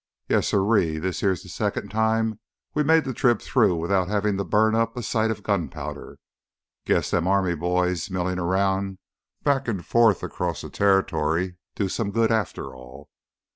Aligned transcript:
"Yes, 0.27 0.47
siree, 0.47 0.97
this 0.97 1.19
here's 1.19 1.43
th' 1.43 1.51
second 1.51 1.89
time 1.91 2.39
we 2.73 2.81
made 2.81 3.05
th' 3.05 3.15
trip 3.15 3.39
through 3.39 3.75
without 3.75 4.07
havin' 4.07 4.35
to 4.37 4.43
burn 4.43 4.73
up 4.73 4.97
a 4.97 5.03
sight 5.03 5.29
of 5.29 5.43
gunpowder! 5.43 6.17
Guess 6.87 7.11
them 7.11 7.27
army 7.27 7.53
boys 7.53 8.09
millin' 8.09 8.39
around 8.39 8.97
back 9.43 9.69
an' 9.69 9.83
forth 9.83 10.23
across 10.23 10.61
th' 10.61 10.73
territory 10.73 11.57
do 11.75 11.87
some 11.87 12.09
good, 12.09 12.31
after 12.31 12.73
all. 12.73 13.09